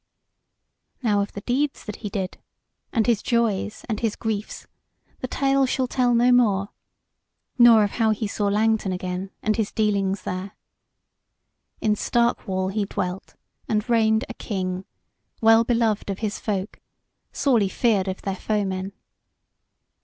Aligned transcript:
Now 1.03 1.21
of 1.21 1.33
the 1.33 1.41
deeds 1.41 1.85
that 1.85 1.97
he 1.97 2.09
did, 2.09 2.39
and 2.91 3.05
his 3.05 3.21
joys 3.21 3.85
and 3.87 3.99
his 3.99 4.15
griefs, 4.15 4.65
the 5.19 5.27
tale 5.27 5.67
shall 5.67 5.85
tell 5.85 6.15
no 6.15 6.31
more; 6.31 6.69
nor 7.59 7.83
of 7.83 7.91
how 7.91 8.09
he 8.09 8.25
saw 8.25 8.47
Langton 8.47 8.91
again, 8.91 9.29
and 9.43 9.57
his 9.57 9.71
dealings 9.71 10.23
there. 10.23 10.53
In 11.81 11.95
Stark 11.95 12.47
wall 12.47 12.69
he 12.69 12.85
dwelt, 12.85 13.35
and 13.69 13.87
reigned 13.87 14.25
a 14.27 14.33
King, 14.33 14.85
well 15.39 15.63
beloved 15.63 16.09
of 16.09 16.17
his 16.17 16.39
folk, 16.39 16.79
sorely 17.31 17.69
feared 17.69 18.07
of 18.07 18.23
their 18.23 18.35
foemen. 18.35 18.93